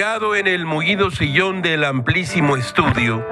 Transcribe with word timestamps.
Abrigado 0.00 0.36
en 0.36 0.46
el 0.46 0.66
mullido 0.66 1.10
sillón 1.10 1.62
del 1.62 1.84
amplísimo 1.84 2.56
estudio, 2.56 3.26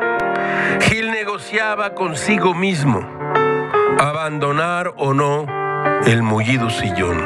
Gil 0.80 1.10
negociaba 1.10 1.94
consigo 1.94 2.52
mismo 2.52 3.00
abandonar 3.98 4.92
o 4.96 5.14
no 5.14 5.46
el 6.04 6.22
mullido 6.22 6.68
sillón. 6.68 7.16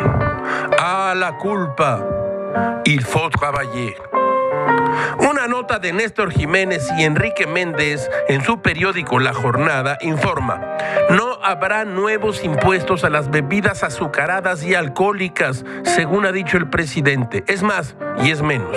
A 0.79 1.14
la 1.16 1.38
culpa, 1.38 2.06
il 2.84 3.02
faut 3.02 3.32
travailler. 3.32 3.96
Una 5.18 5.46
nota 5.48 5.79
de 5.79 5.92
Néstor 5.92 6.32
Jiménez 6.32 6.88
y 6.98 7.04
Enrique 7.04 7.46
Méndez 7.46 8.08
en 8.29 8.42
su 8.42 8.61
periódico 8.61 9.18
La 9.18 9.32
Jornada 9.32 9.98
informa, 10.00 10.61
no 11.11 11.38
habrá 11.42 11.84
nuevos 11.84 12.44
impuestos 12.44 13.04
a 13.04 13.11
las 13.11 13.30
bebidas 13.30 13.82
azucaradas 13.82 14.62
y 14.64 14.75
alcohólicas, 14.75 15.64
según 15.82 16.26
ha 16.26 16.32
dicho 16.32 16.57
el 16.57 16.68
presidente. 16.68 17.44
Es 17.46 17.62
más, 17.62 17.96
y 18.22 18.30
es 18.30 18.43
menos. 18.43 18.76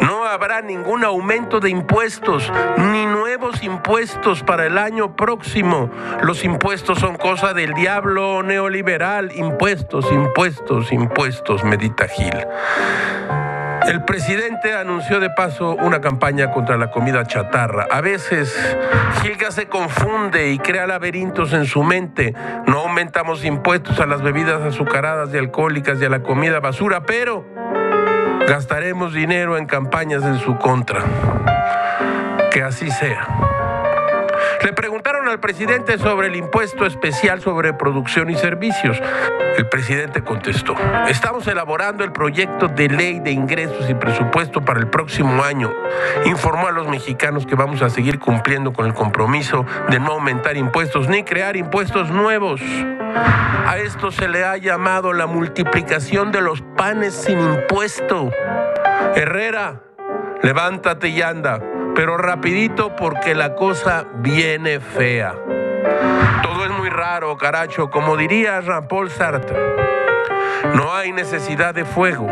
No 0.00 0.24
habrá 0.24 0.60
ningún 0.60 1.04
aumento 1.04 1.60
de 1.60 1.70
impuestos, 1.70 2.52
ni 2.76 3.06
nuevos 3.06 3.62
impuestos 3.62 4.42
para 4.42 4.66
el 4.66 4.78
año 4.78 5.16
próximo. 5.16 5.90
Los 6.22 6.44
impuestos 6.44 6.98
son 6.98 7.16
cosa 7.16 7.54
del 7.54 7.72
diablo 7.74 8.42
neoliberal. 8.42 9.32
Impuestos, 9.34 10.10
impuestos, 10.10 10.92
impuestos, 10.92 11.64
medita 11.64 12.08
Gil. 12.08 12.46
El 13.86 14.02
presidente 14.04 14.74
anunció 14.74 15.20
de 15.20 15.30
paso 15.30 15.74
una 15.76 16.00
campaña 16.00 16.50
contra 16.50 16.76
la 16.76 16.90
comida 16.90 17.26
chatarra. 17.26 17.86
A 17.90 18.00
veces 18.00 18.54
Gilga 19.22 19.50
se 19.50 19.66
confunde 19.66 20.50
y 20.52 20.58
crea 20.58 20.86
laberintos 20.86 21.52
en 21.52 21.66
su 21.66 21.82
mente. 21.82 22.34
No 22.66 22.80
aumentamos 22.80 23.44
impuestos 23.44 24.00
a 24.00 24.06
las 24.06 24.22
bebidas 24.22 24.62
azucaradas 24.62 25.32
y 25.34 25.38
alcohólicas 25.38 26.00
y 26.00 26.06
a 26.06 26.08
la 26.08 26.22
comida 26.22 26.60
basura, 26.60 27.02
pero 27.04 27.44
gastaremos 28.48 29.12
dinero 29.12 29.58
en 29.58 29.66
campañas 29.66 30.24
en 30.24 30.38
su 30.38 30.56
contra. 30.56 31.02
Que 32.50 32.62
así 32.62 32.90
sea. 32.90 33.53
Le 34.64 34.72
preguntaron 34.72 35.28
al 35.28 35.40
presidente 35.40 35.98
sobre 35.98 36.28
el 36.28 36.36
impuesto 36.36 36.86
especial 36.86 37.42
sobre 37.42 37.74
producción 37.74 38.30
y 38.30 38.34
servicios. 38.34 38.98
El 39.58 39.68
presidente 39.68 40.24
contestó, 40.24 40.74
estamos 41.06 41.46
elaborando 41.46 42.02
el 42.02 42.12
proyecto 42.12 42.68
de 42.68 42.88
ley 42.88 43.20
de 43.20 43.30
ingresos 43.30 43.90
y 43.90 43.94
presupuesto 43.94 44.64
para 44.64 44.80
el 44.80 44.86
próximo 44.86 45.44
año. 45.44 45.70
Informó 46.24 46.68
a 46.68 46.72
los 46.72 46.88
mexicanos 46.88 47.44
que 47.44 47.56
vamos 47.56 47.82
a 47.82 47.90
seguir 47.90 48.18
cumpliendo 48.18 48.72
con 48.72 48.86
el 48.86 48.94
compromiso 48.94 49.66
de 49.90 50.00
no 50.00 50.12
aumentar 50.12 50.56
impuestos 50.56 51.10
ni 51.10 51.24
crear 51.24 51.58
impuestos 51.58 52.08
nuevos. 52.10 52.62
A 53.66 53.76
esto 53.76 54.10
se 54.10 54.28
le 54.28 54.46
ha 54.46 54.56
llamado 54.56 55.12
la 55.12 55.26
multiplicación 55.26 56.32
de 56.32 56.40
los 56.40 56.62
panes 56.74 57.12
sin 57.12 57.38
impuesto. 57.38 58.30
Herrera, 59.14 59.82
levántate 60.42 61.08
y 61.08 61.20
anda 61.20 61.60
pero 61.94 62.16
rapidito 62.16 62.96
porque 62.96 63.34
la 63.34 63.54
cosa 63.54 64.04
viene 64.16 64.80
fea. 64.80 65.34
Todo 66.42 66.64
es 66.64 66.70
muy 66.70 66.88
raro, 66.88 67.36
caracho, 67.36 67.90
como 67.90 68.16
diría 68.16 68.60
Jean-Paul 68.60 69.10
Sartre. 69.10 69.58
No 70.74 70.94
hay 70.94 71.12
necesidad 71.12 71.74
de 71.74 71.84
fuego, 71.84 72.26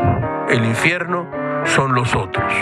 el 0.48 0.64
infierno 0.64 1.30
son 1.64 1.94
los 1.94 2.14
otros. 2.14 2.52